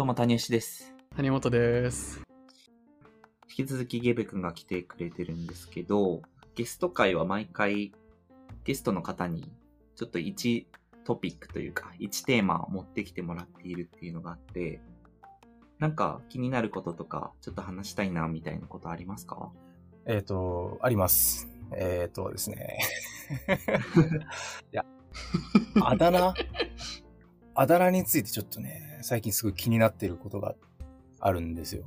[0.00, 0.94] どうも、谷吉です。
[1.14, 2.22] 谷本です。
[3.50, 6.22] 引き続きゲベ君が来てくれてるんですけど、
[6.54, 7.92] ゲスト会は毎回
[8.64, 9.52] ゲストの方に
[9.96, 10.64] ちょっと1
[11.04, 14.80] トピックというか、1テーマを持ってきてもらっているっていうのがあって、
[15.78, 19.50] なんか気になることとか、ちょっと話したいな、みたいなことありますか？
[20.06, 21.46] えっ、と、あります。
[21.76, 22.78] えっ、とですね。
[24.72, 24.82] いや、
[25.84, 26.32] あだ名？
[27.54, 30.54] あだ名についてちょっとね、最近すごい気になってることが
[31.18, 31.84] あるんですよ。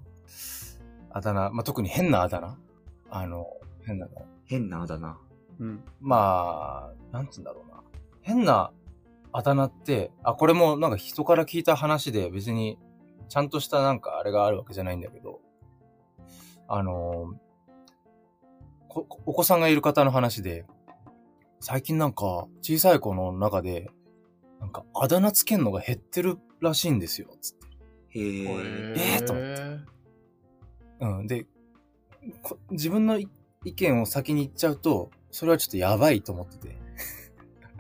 [1.10, 2.58] あだ名、まあ、特に変なあだ名？
[3.10, 3.48] あの、
[3.86, 4.26] 変なあだ名。
[4.46, 5.18] 変なあだ名。
[5.60, 5.84] うん。
[6.00, 7.82] まあ、なんつうんだろうな。
[8.22, 8.72] 変な
[9.32, 12.78] あだ名って、あ、これもなんか人から聞いた話で別に
[13.30, 15.40] ちゃんとしたなんかあれがあるわけじゃないんだけど、
[16.68, 17.34] あの
[18.90, 20.66] こお子さんがいる方の話で、
[21.60, 23.90] 最近なんか小さい子の中で、
[24.64, 28.20] なんかあだ名つけんのが減ってるらしいんですよ、つって。
[28.20, 28.94] へえ。
[28.96, 29.34] えーと
[31.02, 31.28] 思うん。
[31.28, 31.48] で、
[32.42, 33.28] こ自分のい
[33.66, 36.78] 意見を先に言っちゃうと、それはちょっとやばいと思ってて。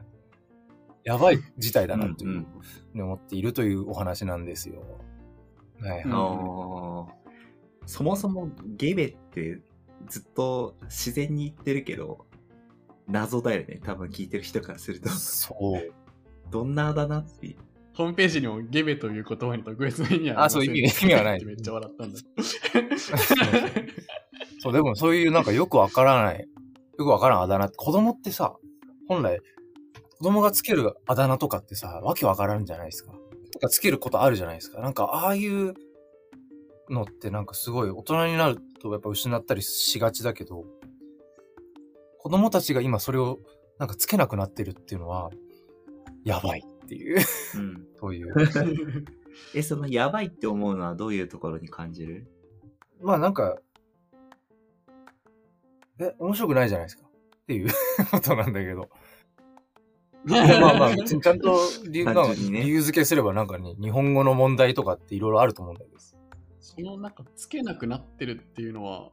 [1.05, 2.47] やばい事態だなという、ふう
[2.95, 4.83] に思っているというお話なんですよ。
[5.79, 7.23] はい、うんあー
[7.85, 9.61] そもそもゲベって
[10.07, 12.25] ずっと自然に言ってるけど、
[13.07, 13.79] 謎だよね。
[13.83, 15.07] 多分聞いてる人からすると。
[15.09, 16.02] そう。
[16.53, 17.55] どんなあだ名って。
[17.95, 22.19] ホームページにもゲベという言葉に特別な意味はあそう意味意味はないめっちゃ笑ったんだ。
[24.59, 28.55] そう、でもそういうなんかよくわからない、よくわからんあだ名って、子供ってさ、
[29.07, 29.39] 本来、
[30.17, 33.13] 子供がつけるあだ名とかってさ、わけわからんじゃないですか。
[33.51, 34.79] とかつけることあるじゃないですか。
[34.79, 35.73] なんか、ああいう
[36.89, 40.65] のってなんかすごい大人になるとやっぱ失ったりしがちだけど、
[42.19, 43.37] 子供たちが今それを
[43.77, 45.29] なんかつけなくなってるっていうのは、
[46.23, 47.19] やばいっていう、
[47.55, 47.87] うん。
[47.99, 48.33] そういう。
[49.55, 52.27] え、そのやばいって思うのはどういうところに感じる？
[53.01, 53.57] まあなんか、
[55.99, 57.03] え、面白くないじゃないですか。
[57.05, 57.69] っていう
[58.11, 58.89] ことなんだけど。
[60.25, 61.57] まあまあ、別にちゃんと
[61.89, 65.99] 理由,、ね理由付けすればなんかね、日本語の問題とかっていろいろあると思うんだけど。
[66.59, 69.11] そのなんかつけなくなってるっていうのは、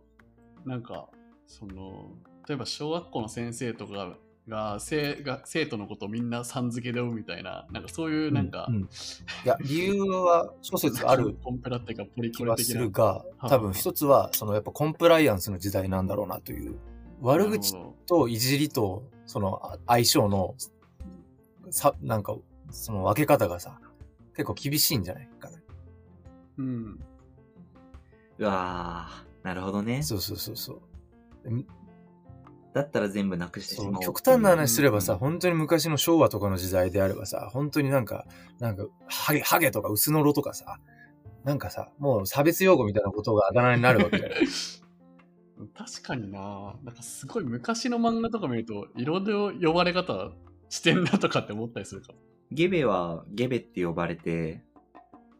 [0.64, 1.08] なんか、
[1.46, 2.12] その、
[2.48, 4.16] 例えば小学校の先生とか
[4.50, 8.86] が生が生徒のことをみんなさん付けで呼ぶみたいな、なんかそういうなんか、うんうんい
[9.44, 12.74] や、理由は諸説あるコンプラっていうかポリコ気はす。
[12.74, 16.76] るが、多分一つは、そのやっぱコンプライアンスの時代なんだろうなという。
[17.22, 17.74] 悪口
[18.06, 20.54] といじりと、そのあ相性の、
[21.70, 22.36] さ、なんか、
[22.70, 23.80] その分け方がさ、
[24.34, 25.56] 結構厳しいんじゃないかな。
[25.56, 25.62] ど
[26.58, 27.00] うん。
[28.38, 30.02] うわー、なるほどね。
[30.02, 30.80] そうそうそうそう。
[32.72, 34.04] だったら全部なくしてしまおう。
[34.04, 38.26] 極端な話すればさ、うん本当に昔の昭和とかの時代であればさ、本当になんか、
[38.58, 40.78] なんか、ハゲ、ハゲとか薄のろとかさ、
[41.44, 44.38] なんかさ、もう差別用語みたいなことがあだ名になるわけじゃない。
[45.76, 50.32] 確かにななんかすごい昔の漫画とか見ると色で呼ばれ方
[50.70, 52.18] してんなとかって思ったりするかも
[52.50, 54.62] ゲベはゲベって呼ばれて、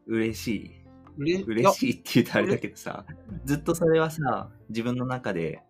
[0.07, 0.81] 嬉しい。
[1.17, 3.05] うれ嬉しいって言うとあれだけどさ、
[3.45, 5.63] ずっとそれはさ、自分の中で、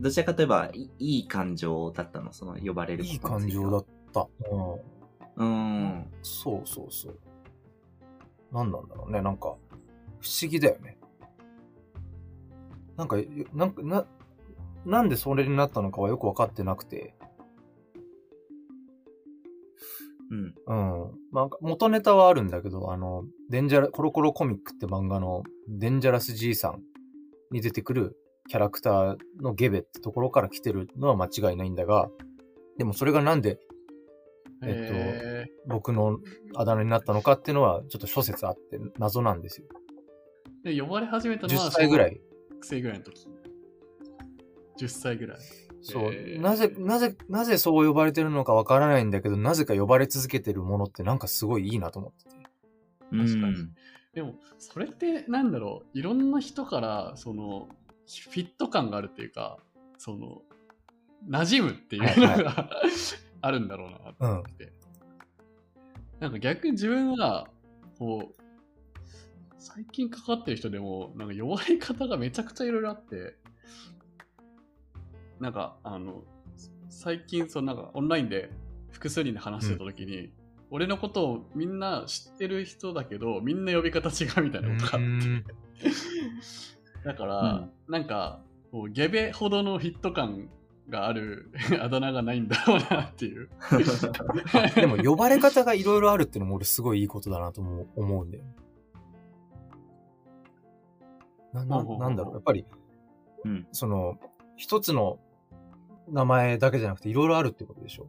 [0.00, 4.28] どちらかといえばいいい感情だったの、その呼ばれるいい感情だった。
[4.50, 4.96] うん。
[5.36, 6.06] うん。
[6.22, 7.18] そうそうそう。
[8.52, 9.56] なんなんだろうね、なんか、
[10.20, 10.98] 不思議だよね。
[12.96, 13.16] なんか、
[13.52, 14.06] なんか、な、
[14.84, 17.14] なんでそれになったのかはよくわかってなくて、
[20.30, 20.54] うん。
[20.66, 20.74] う
[21.06, 21.18] ん。
[21.30, 26.82] まあ、元ネタはあるんだけど、あの、デンジャラ、コロコロコミックって漫画のデンジャラス爺さん
[27.50, 28.16] に出てくる
[28.48, 32.08] キャラクターのゲベってところから来てるのは間違いないんだが、
[32.78, 33.58] でもそれがなんで
[34.62, 36.18] ええ僕の
[36.54, 39.66] あだ名になったのかっていうのはちょっと諸説あって謎なんですよ。
[40.64, 42.20] ーで呼ばれ始めたのは10歳ぐらい。
[42.50, 43.28] 小学生ぐらいの時
[44.78, 45.38] 10歳ぐらい
[45.82, 52.30] そう、えーなぜ、なぜ、なぜそう呼ばれてるのかわからないんだけど、なぜか呼ばれ続けてるものってなんかすごいいいなと思ってて。
[53.12, 53.74] う確かにん。
[54.14, 57.68] でもそれってなんだろういろんな人からその
[58.06, 59.58] フィット感があるっていうか
[59.98, 60.42] その
[61.28, 62.70] 馴染むっていうのが、はい
[63.46, 64.72] あるんだろうなと思って、
[66.18, 67.48] なんか逆に自分は
[67.98, 68.42] こう
[69.58, 73.36] 最近かかってる人でもなんか弱い方がめちゃくちゃいろいろあって
[75.38, 76.24] なんかあの
[76.88, 78.50] 最近そのなんかオンラインで
[78.90, 80.32] 複数人で話してた時に、
[80.70, 85.44] 俺のことをみんな知ってる人だけどみんな呼び方違うみたいなことがあって
[87.06, 88.40] だから、なんか
[88.72, 90.48] こうゲベほどのヒット感
[90.88, 93.48] がある あだ名がないんだろうなっていう。
[94.74, 98.44] でも呼ばれ方がいろいろあるっていうのも俺すごいいいことだなとも思うんだよ。
[101.52, 102.66] なななんだろう、やっぱり、
[103.44, 103.68] うん。
[103.70, 104.18] その、
[104.56, 105.20] 一つの
[106.08, 108.08] 名前だけじゃなくていろいろあるってことでしょ。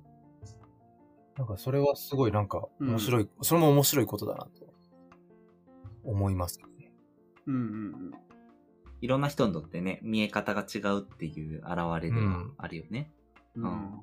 [1.37, 4.49] なんかそれはすごいなんか面白い、それも面白いことだなと
[6.03, 6.65] 思いますね。
[7.45, 8.26] うんうん
[9.01, 11.67] いろんな人にとってね、見え方が違うっていう現
[12.01, 13.11] れではあるよね。
[13.55, 13.63] うん。
[13.63, 14.01] うん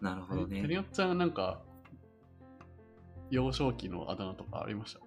[0.00, 0.68] なるほどねて。
[0.68, 1.62] りおっちゃんはなんか、
[3.30, 5.00] 幼少期のあだ名とかありました？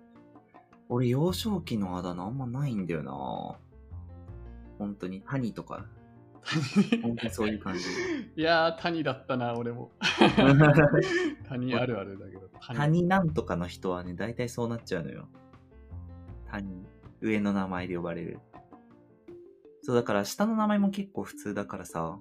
[0.89, 3.11] 俺、幼少期のあだ名あんまないんだよな
[4.79, 5.85] 本当に、谷とか、
[7.03, 7.83] 本当にそういう感じ。
[8.35, 9.91] いやー、谷だったな、俺も。
[11.47, 12.49] 谷あるあるだけど。
[12.75, 15.27] 谷なんとかの人はね、大体そうなっちゃうのよ。
[16.47, 16.83] 谷。
[17.21, 18.39] 上の名前で呼ばれる。
[19.89, 22.19] そう、だから下の名前も結構普通だからさ、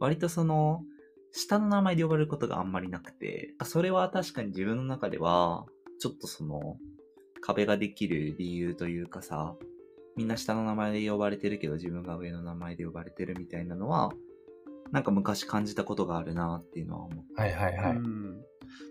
[0.00, 0.86] 割とその、
[1.30, 5.66] 下の名前で呼ばれることがあんまりなくて、それは確かに自分の中では、
[6.00, 6.78] ちょっとその、
[7.42, 9.54] 壁ができる理由というかさ、
[10.16, 14.10] みんな下の名前で呼ばれてるけど自分が上の名前で呼ばれてるみたいなのは、
[14.92, 17.24] なんか昔感じたことがあるなっていうのは思う。
[17.38, 17.96] はいはいはい。
[17.96, 18.42] うん、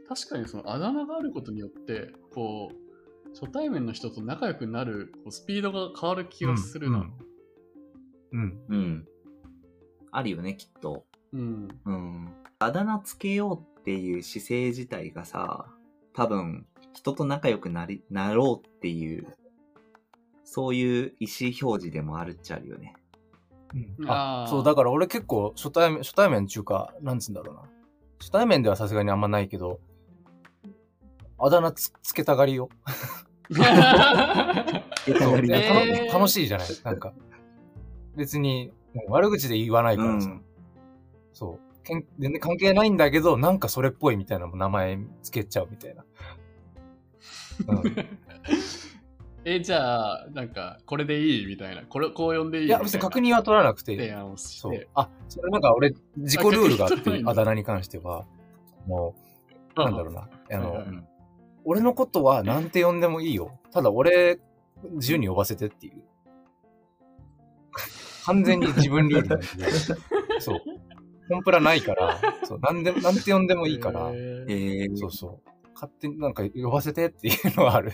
[0.08, 2.92] 確かにそのあだ名があることによって、こう、
[3.34, 6.98] 初対面の人と仲良くなるこうスピードが変わる気がするな。
[6.98, 7.04] うん。
[7.04, 7.31] うん。
[10.12, 11.06] あるよね、きっと。
[11.34, 11.68] うん。
[11.86, 12.34] うん。
[12.60, 15.66] あだ名つけようっていう姿勢自体がさ、
[16.14, 19.36] 多分、人と仲良くなり、なろうっていう、
[20.44, 22.94] そういう意思表示でもあるっちゃあるよね。
[24.00, 27.62] うんあそう、だから俺結構初対面、初対面っていうか、なんつうんだろうな。
[28.20, 29.80] 初対面ではさすがにあんまないけど、
[31.40, 32.68] あだ名つつけたがりよ。
[36.12, 36.68] 楽しいじゃない？
[36.84, 37.14] なんか。
[38.16, 40.30] 別に、もう悪口で言わないからさ。
[40.30, 40.44] うん。
[41.34, 41.84] そう。
[41.84, 46.06] けん全然関係ないんだけど、なんかそれっぽいみたいな名前つけちゃうみたいな。
[47.68, 47.96] うん、
[49.46, 51.84] え、じゃあ、なんか、これでいいみたいな。
[51.84, 53.96] これ、こう呼んでいいいや、別に確認は取らなくて。
[53.96, 54.88] 提案をしそうて。。
[54.94, 58.26] あ、それなんか俺、自己ルールがあって、あだ名に関しては、
[58.88, 59.16] も
[59.76, 60.30] う、なんだろうな。
[60.52, 61.08] あの、はいはいうん
[61.64, 63.60] 俺のことはなんて呼んでもいいよ。
[63.72, 64.40] ただ俺、
[64.94, 66.04] 自由に呼ばせてっていう。
[68.26, 69.46] 完全に自分ルールなんで。
[70.40, 70.62] そう。
[71.30, 75.50] コンプラないから、そう、なんでも、なんて呼んでもいいから、えー、そうそう。
[75.74, 77.94] 勝手になんか呼ばせてっていうのはある。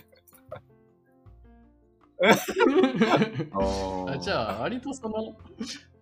[3.53, 5.37] ああじゃあ、割とその、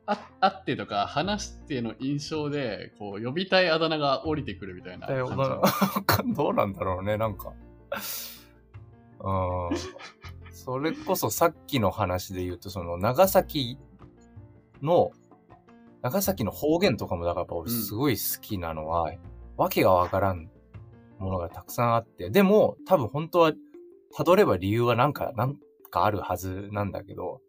[0.06, 5.26] あ会ってとか話しての印象で、こう、呼びたいあだ名が降りてくるみたいな感
[6.28, 7.54] じ どうなんだろうね、なんか。
[9.20, 9.78] うん。
[10.52, 13.78] それこそさっきの話で言うと、その長崎
[14.86, 15.12] の、
[16.02, 19.12] 長崎の方言とかもだからやっぱ俺すごい好きなのは、
[19.58, 20.50] わけがわからん
[21.20, 23.54] ものがたくさんあって、でも多分本当は
[24.16, 25.58] 辿れば理由はなんか、なん
[25.90, 27.42] かあるはずなんだけど、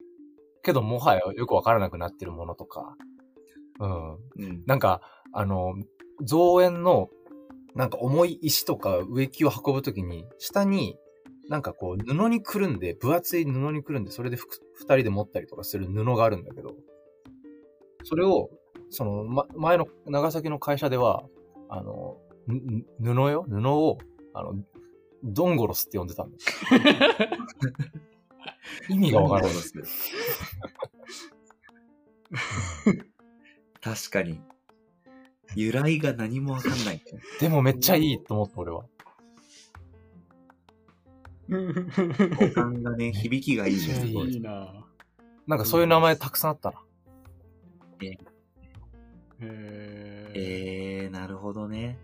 [0.62, 2.97] けどもはやよくわからなくなってるものとか、
[3.79, 4.15] うん。
[4.15, 4.17] う
[4.53, 4.62] ん。
[4.67, 5.00] なんか、
[5.33, 5.75] あの、
[6.23, 7.09] 造園の、
[7.75, 10.97] なんか重い石とか植木を運ぶときに、下に、
[11.49, 16.75] なんかこう、布にくるんで、分厚い布にくるんで、それで二人で持ったりとかする布があるんだけど、
[18.08, 18.50] それを、
[18.88, 21.25] その、ま、前の長崎の会社では、
[21.69, 22.19] あの、
[23.00, 23.44] 布よ？
[23.49, 23.99] 布を、
[24.33, 24.54] あの、
[25.25, 26.40] ドンゴロスって呼んでたんだよ。
[28.88, 29.57] 意味がわからない。
[33.80, 34.40] 確かに。
[35.57, 37.02] 由来が何もわかんない。
[37.40, 38.85] でもめっちゃいいと思った、俺は。
[41.50, 44.87] 五感がね、響きがいいすごいいいな
[45.49, 46.86] なんかそういう名前たくさんあったな。
[48.05, 48.19] へ
[49.41, 50.31] え。
[50.35, 51.99] えー、なるほどね。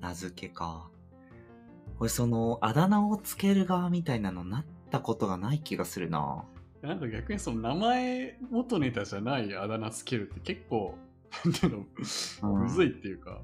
[0.00, 0.88] 名付けか。
[1.98, 6.44] これその、あだ名をつける側みたいなのなったことがない気がするな。
[6.82, 10.96] なんか逆にその名前元ネタじゃないあだ名つけるって結構、
[11.44, 13.40] なんていうの、うんむずいっていうか。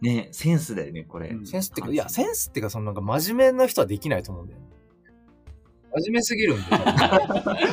[0.00, 1.30] ね、センスだよね、これ。
[1.30, 4.60] うんセンスってか、いや、センスってか、そのなんか真面目な人はできないと思うんだよ。
[5.96, 6.84] 真面目すぎるんだよ。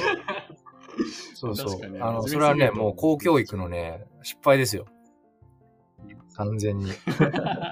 [1.44, 1.78] そうそ。
[1.78, 4.86] うあの、それはね、もう公教育のね、失敗ですよ。
[6.36, 6.92] 完全に。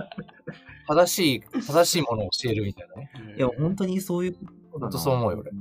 [0.87, 3.11] 正しい、正しいものを教えるみたいなね。
[3.37, 4.35] いや、本当にそういう
[4.71, 5.51] ことだそう思うよ俺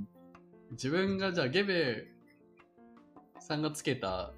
[0.72, 2.06] 自分がじゃあゲベ
[3.40, 4.32] さんがつけた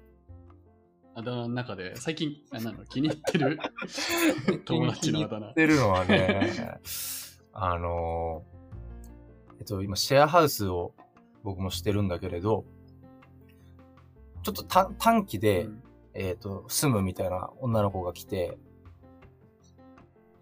[1.15, 3.59] あだ名の中で最近あなの気に入ってる
[4.65, 5.53] 友達のあだ名言っ。
[5.53, 6.79] てるのはね、
[7.53, 8.43] あの、
[9.59, 10.95] えっと、今、シェアハウスを
[11.43, 12.65] 僕もしてるんだけれど、
[14.43, 15.83] ちょっと短短期で、うん。
[16.13, 18.59] えっ、と、住むみたいな女の子が来て、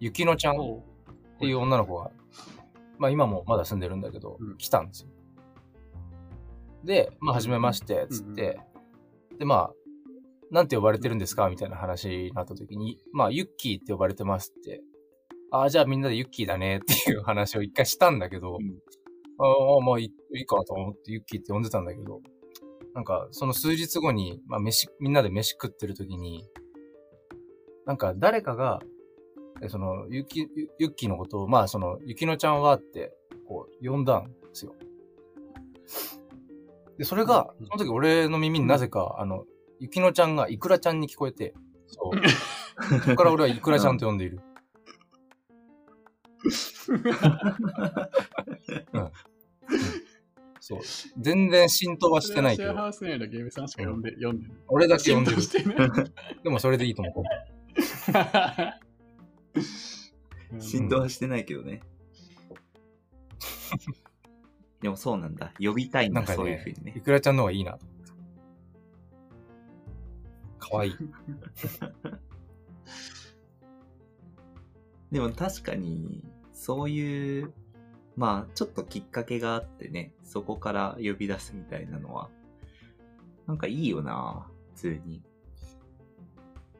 [0.00, 0.82] ゆきのちゃんっ
[1.38, 2.10] ていう女の子が、
[2.98, 4.56] まあ今もまだ住んでるんだけど、うん。
[4.58, 5.08] 来たんですよ。
[6.84, 8.60] で、まあ、はじめまして、つって、
[9.38, 9.72] で、まあ、
[10.50, 11.48] なんて呼ばれてるんですか？
[11.48, 14.82] みたいな話になった時に、まあ、ユッキーって呼ばれてますって。
[15.50, 18.78] ああ、じゃあみんなでユッキーだねっていう話を一回したんだけど、うん。
[19.38, 22.20] ああ、まあいいいいかと思ってユッキーって呼んでたんだけど、
[22.94, 26.46] なんか、その数日後に、まあ、飯、みんなで飯食ってる時に、
[27.86, 28.80] なんか誰かが、
[29.62, 33.14] えその、ゆき、ゆユッキーのことを、まあ、その、ゆきのちゃんはって、
[33.46, 34.74] こう、呼んだんですよ。
[36.98, 39.44] で、それが、その時俺の耳になぜか、あの、
[39.80, 41.54] ゆきのちゃんがいくらちゃんに聞こえて、
[41.86, 43.00] そう。
[43.00, 44.40] そこから俺はいくらちゃんと呼んでいる。
[50.64, 50.80] そう。
[51.18, 54.54] 全然浸透はしてないけど、シェアハウス内のゲームさんしか読んで、読んでる。
[54.68, 55.38] 俺だけ呼んでる。
[56.44, 57.24] でもそれでいいと思
[60.54, 60.54] う。
[60.62, 61.82] 浸透はしてないけどね。
[64.80, 65.52] でもそうなんだ。
[65.58, 67.00] 呼びたいんだ、なんかそういうふうねに、ねい。
[67.00, 67.76] くらちゃんの方がいいな。
[70.60, 70.92] かわいい。
[75.10, 77.52] でも確かに、そういう、
[78.16, 82.28] まあ、ちょっときっかけがあってね、そこから呼び出すみたいなのは、
[83.46, 85.22] なんかいいよな、普通に。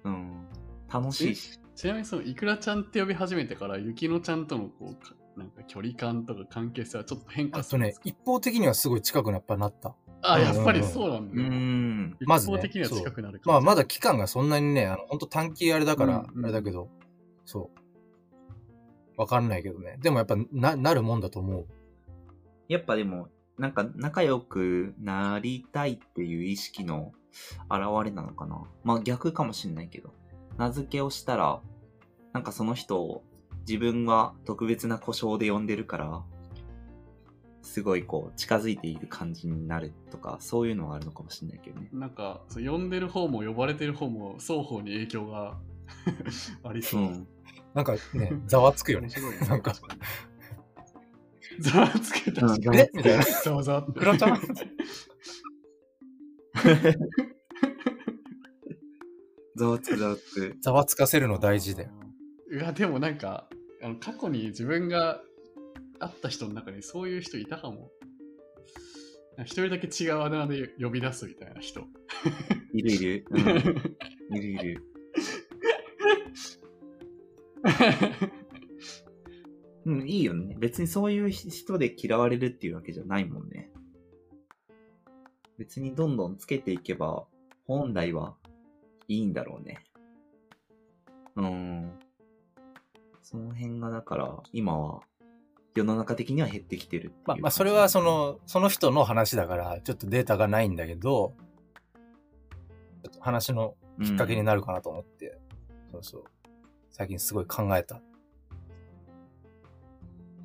[0.05, 0.47] うん。
[0.93, 1.59] 楽しいし。
[1.75, 9.95] ちなみにそのいくらちゃんって呼び始めてからゆきのちゃんとのこうかなんか距離感とか関係性はちょっと変化あとねするんですか、一方的にはすごい近くやっぱなった。
[10.25, 12.17] あやっぱりそうなんうだ、ん。
[12.21, 16.89] 一まずね方的には近くなるまあまだだ期間がそんなにね、あの、ほんと短期あれだからうん、うんあれだけど、
[17.47, 17.82] そう。
[19.17, 19.99] わかんないけどね。
[20.01, 21.67] でもやっぱな、なるもんだと思う。
[22.69, 23.29] やっぱでも、
[23.59, 27.13] なんか仲良くなりたいっていう意識の
[27.71, 28.63] 現れなのかな。
[28.85, 30.13] まあ逆かもしんないけど。
[30.59, 31.61] 名付けをしたら、
[32.33, 33.25] なんかその人を
[33.67, 36.23] 自分は特別な故障で呼んでるから、
[37.63, 41.89] すごいこう近づいている感じになるとか、そういうのはあるのかもしんないけどね。
[41.93, 45.59] なんかそう呼んでる方も呼ばれてる方も双方に影響が
[46.65, 47.29] ありそうう、ん。
[47.75, 49.09] なんかね、 ざわつくよね。
[49.49, 49.75] なんか。
[51.61, 52.55] ざわつけたうん。
[52.57, 53.25] しえみたいな。
[53.25, 54.41] ざわざわっていくらちゃん？
[59.55, 60.57] ざわつく ざわつく。
[60.61, 61.91] ざわつかせるの大事だよ。
[62.51, 63.49] いやでもなんか
[63.83, 65.23] あの過去に自分が
[65.99, 67.91] 会った人の中にそういう人いたかも。
[69.39, 71.87] 一人だけ違うあだ名で呼び出すみたいな人。
[72.75, 73.25] いるいる。
[73.31, 74.92] うん、いるいる。
[79.85, 80.57] うん、いいよね。
[80.59, 83.71] 別にそういう人で嫌われるっていうわけじゃないもんね。
[85.59, 87.27] 別にどんどんつけていけば、
[87.67, 88.37] 本来は
[89.09, 89.85] いいんだろうね。
[91.37, 91.93] うん。
[93.23, 95.01] その辺がだから、今は、
[95.75, 101.35] 世の中的には減ってきてるってまあ、まあ、それはそ、の、その人の話だから、ちょっとデータがないんだけど、
[103.21, 105.39] 話のきっかけになるかなと思って、
[105.91, 106.25] そうそう。
[106.93, 107.97] 最近すごい考えた。
[107.97, 108.01] っ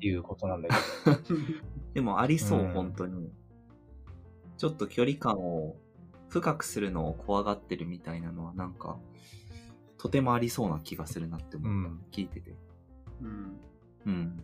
[0.00, 0.68] ていうことなんだ
[1.04, 1.16] けど。
[1.94, 3.30] でもありそう、うん本当に。
[4.56, 5.76] ちょっと距離感を
[6.28, 8.98] 深くするのを怖がってるみたいなのはなんか、
[9.98, 11.90] とてもありそうな気がするなって思った。
[11.90, 12.56] うん聞いてて。
[13.20, 13.60] うん、
[14.06, 14.42] うん。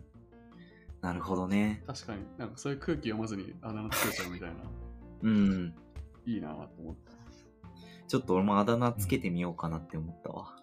[1.01, 1.83] なるほどね。
[1.87, 4.55] 確かになんかそういう空気読まずにあだ名つけちゃうみたいな
[5.23, 5.73] うん。
[6.25, 7.11] いいなと思った
[8.07, 10.55] ちょっと俺もあだ名つけてみようかなって思ったわ。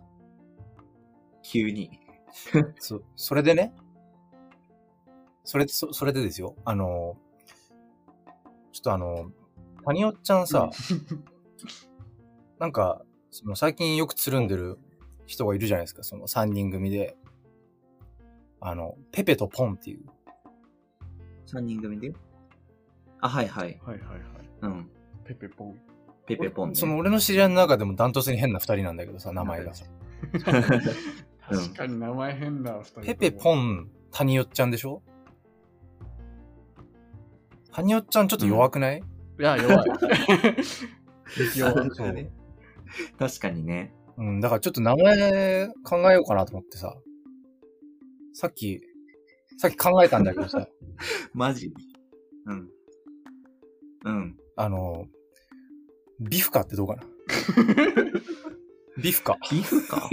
[1.42, 1.98] 急に。
[2.78, 3.72] そ、それでね、
[5.44, 7.16] それで、そそれでですよ、あの、
[8.72, 9.30] ちょっとあの、
[9.84, 10.70] パニオちゃんさ、
[12.58, 14.78] なんか、その最近よくつるんでる
[15.26, 17.16] 人がいるじゃないですか、その3人組で。
[18.60, 20.04] あの、ペペとポンっていう。
[21.46, 22.12] 3人組で？
[23.20, 23.80] あ、はいはい。
[23.84, 24.22] はいはいはい
[24.62, 24.90] うん。
[25.24, 25.80] ペペポン
[26.26, 26.74] ペペポンね。
[26.76, 29.84] その俺の知り合いの中でもダントツに変な2人なんだけどさ、名前がさ。
[31.56, 33.06] 確かに名前変だ、二人とも。
[33.06, 35.02] ペペポン、タニオちゃんでしょ？
[37.72, 39.02] タニオちゃんちょっと弱くない、
[39.40, 39.88] いや弱い。
[41.56, 41.90] 弱い？
[41.92, 42.12] そう。
[42.12, 42.30] ね
[43.18, 43.94] 確かにね。
[44.18, 46.94] うん、だからちょっと名前考えようかなと思ってさ。
[48.34, 48.80] さっき、
[49.58, 50.68] さっき考えたんだけどさ、
[51.32, 51.72] マジ？
[52.46, 52.68] うん。
[54.04, 54.36] うん。
[54.56, 55.06] あの、
[56.20, 57.02] ビフカってどうかな？
[59.02, 59.38] ビフカ。
[59.50, 60.10] ビフか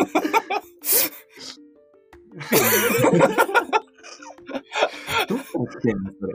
[5.27, 6.34] どこ来てんのそれ。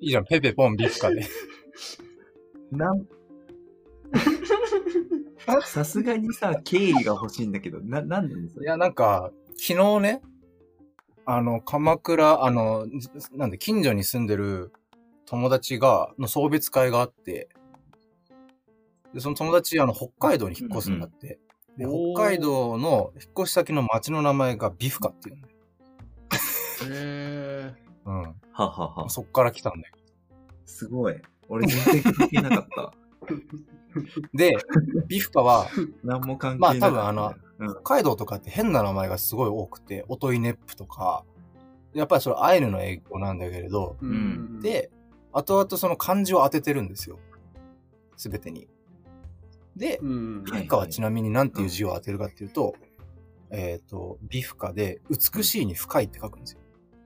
[0.00, 1.26] いいじゃん、ペペポンビフカで。
[2.70, 3.06] なん、
[5.64, 8.66] さすがにさ、経緯が欲しいんだけど、な、なんでそれ？
[8.66, 10.22] いや、なんか、昨日ね、
[11.26, 14.72] あの、鎌倉、あの、じなんで、近所に住んでる
[15.26, 17.48] 友達が、の送別会があって、
[19.12, 21.38] で、その友達、あの、北海道に引っ越すんだって。
[21.86, 25.54] 北海道の引っ越し先の町の名前がビフカっていうんだよ。
[26.90, 27.74] へ
[28.06, 28.22] うん。
[28.22, 29.08] ははは。
[29.10, 29.94] そっから来たんだよ。
[30.66, 31.20] すごい。
[31.48, 32.94] 俺全然関係なかった。
[34.34, 34.56] で、
[35.08, 35.66] ビフカは、
[36.04, 36.80] 何も関係なかった。
[36.80, 41.24] まあ多分あの、うん北海道とかって変な名前がすごい多くて、オトイネップとか、
[41.92, 44.90] やっぱりそれアイヌの影響なんだけれど、ーんで、
[45.32, 47.18] 後々その漢字を当ててるんですよ。
[48.16, 48.66] すべてに。
[49.80, 50.44] で、うん。
[50.68, 52.74] カはちなみに何ていう字を当てるかっていうと、
[53.50, 56.60] えっ、と、ビフカで、美しいに深いって書くんですよ。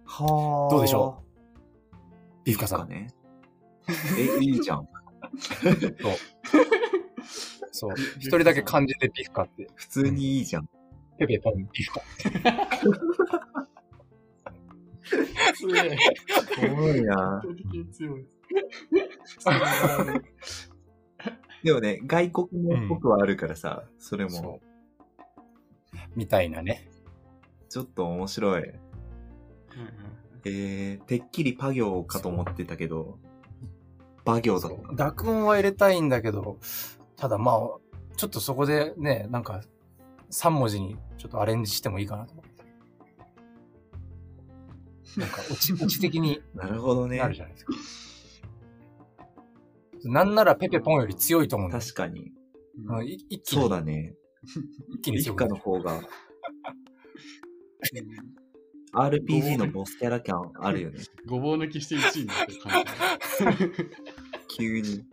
[0.05, 0.75] はあ。
[0.75, 1.23] どうでしょ
[2.43, 2.89] ビフカさん。
[2.89, 3.15] ね。
[4.19, 4.89] え、いいじゃん。
[7.71, 7.93] そう。
[8.19, 10.69] 一人だけ漢字でビフカって、普通にいいじゃん。
[11.17, 12.01] ペペポンビフカ。
[15.55, 15.97] すげえ。
[16.73, 17.39] おもろいな。
[17.39, 18.27] 圧倒的に強い。
[21.65, 24.67] でもね、外国のっぽくはあるからさ、それも、そう。
[26.15, 26.91] みたいなね。
[27.71, 28.71] ちょっと面白い。
[30.45, 33.19] えー、てっきりパ行かと思ってたけど、
[34.27, 35.11] 馬行だった。
[35.11, 36.59] 濁音は入れたいんだけど、
[37.17, 37.57] ただまあ、
[38.17, 39.63] ちょっとそこでね、なんか、
[40.31, 42.53] 3文字にちょっとアレンジしてもいいかなと思って。
[45.19, 47.29] なんか、落ち、落ち的に なるほどねな。
[47.29, 47.73] るじゃないですか。
[50.05, 52.33] なんならペペポンより強いと思うんだよ確かに。
[52.87, 54.15] うんい一気に、そうだね。
[54.91, 56.01] 一気に強くなるの方が、
[58.93, 61.01] RPG のボスキャラ感あるよね。
[61.27, 64.57] ごぼう抜きして1位になってる感じ。
[64.57, 65.05] 急に。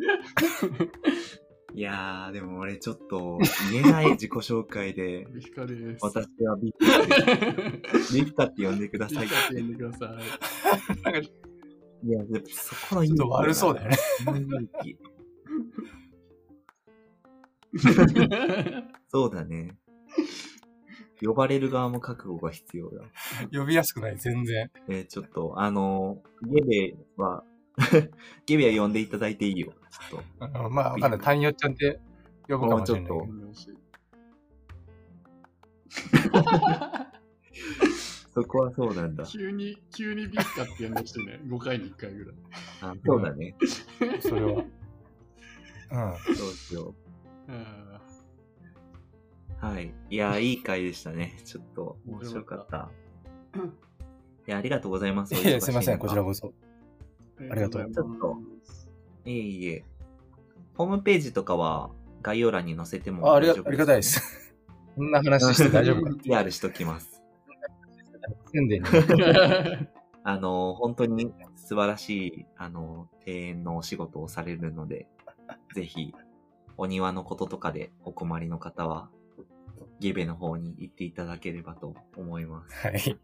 [1.74, 3.38] いやー、でも俺ちょっと
[3.70, 6.04] 言えない自己紹介で、ビフカです。
[6.04, 8.14] 私はビフカです。
[8.14, 10.18] ビフカって呼んでくだビさいフカって呼んでくださ
[11.10, 11.49] い。
[12.02, 13.96] いや、でもそこのちょっと悪そうだよね。
[19.08, 19.76] そうだね。
[21.22, 23.02] 呼ばれる側も覚悟が必要だ。
[23.52, 24.70] 呼びやすくない、全然。
[24.88, 26.60] えーちょっと、あのーゲ
[26.92, 27.44] ベは、
[28.46, 29.74] ゲベは呼んでいただいていいよ。
[29.90, 30.44] ちょっと。
[30.44, 31.20] あのまあ、わかんない。
[31.20, 32.00] 谷よっちゃんって
[32.48, 33.10] 呼ぶかもしれない。
[33.10, 33.68] もうよし
[38.32, 39.24] そこはそうなんだ。
[39.26, 42.34] 急に、急にビフカって呼んできてね、 5回に1回ぐらい。
[42.80, 43.56] あそうだね。
[44.20, 44.64] それは。
[45.92, 46.36] うん。
[46.36, 46.94] そうしよ
[47.48, 48.00] あ
[49.62, 49.66] う。
[49.66, 49.92] はい。
[50.10, 51.40] いやー、いい回でしたね。
[51.44, 52.90] ちょっと、面白かった。
[54.46, 55.34] いや、ありがとうございます。
[55.34, 56.54] いや、すいません、こちらここそ。
[57.38, 58.20] ーありがとうございますちょっと
[58.62, 58.90] そ。
[59.24, 59.84] いえいえ。
[60.74, 61.90] ホームページとかは
[62.22, 64.02] 概要欄に載せてもあありが大丈夫ありがたいで。
[64.02, 64.54] す。
[64.96, 67.19] こんな話して大丈夫か PR しときます。
[68.52, 68.88] 宣伝に。
[70.22, 75.08] あの、本当に素晴らしい、あの、庭園のお仕事をされるので、
[75.74, 76.14] ぜひ、
[76.76, 79.08] お庭のこととかでお困りの方は、
[79.98, 82.86] ゲベの方に行っていただければと思います。
[82.86, 83.18] はい。